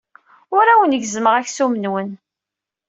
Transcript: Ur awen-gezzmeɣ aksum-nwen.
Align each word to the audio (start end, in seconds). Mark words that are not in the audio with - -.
Ur 0.57 0.65
awen-gezzmeɣ 0.67 1.33
aksum-nwen. 1.35 2.09